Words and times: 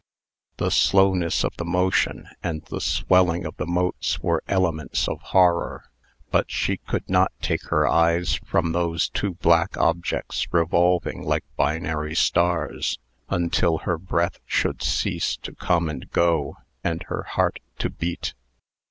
The 0.57 0.71
slowness 0.71 1.43
of 1.45 1.55
the 1.57 1.63
motion 1.63 2.27
and 2.41 2.63
the 2.63 2.81
swelling 2.81 3.45
of 3.45 3.55
the 3.57 3.67
motes 3.67 4.19
were 4.19 4.41
elements 4.47 5.07
of 5.07 5.21
horror. 5.21 5.91
But 6.31 6.49
she 6.49 6.77
could 6.77 7.07
not 7.07 7.31
take 7.39 7.65
her 7.65 7.87
eyes 7.87 8.33
from 8.33 8.71
those 8.71 9.09
two 9.09 9.35
black 9.35 9.77
objects 9.77 10.51
revolving 10.51 11.21
like 11.21 11.45
binary 11.55 12.15
stars, 12.15 12.97
until 13.29 13.77
her 13.77 13.99
breath 13.99 14.39
should 14.47 14.81
cease 14.81 15.37
to 15.37 15.53
come 15.53 15.87
and 15.87 16.09
go, 16.09 16.57
and 16.83 17.03
her 17.03 17.21
heart 17.35 17.59
to 17.77 17.91
beat. 17.91 18.33